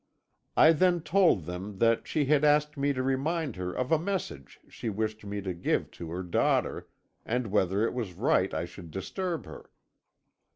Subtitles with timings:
[0.57, 4.59] I then told them that she had asked me to remind her of a message
[4.67, 6.87] she wished me to give to her daughter,
[7.23, 9.69] and whether it was right I should disturb her.